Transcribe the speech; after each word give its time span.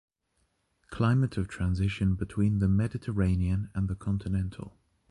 Climate 0.89 1.37
of 1.37 1.47
transition 1.47 2.15
between 2.15 2.57
the 2.57 2.67
Mediterranean 2.67 3.69
and 3.75 3.87
the 3.87 3.93
Continental. 3.93 4.79